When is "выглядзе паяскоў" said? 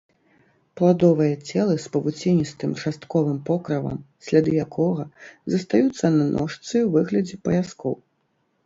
6.99-7.93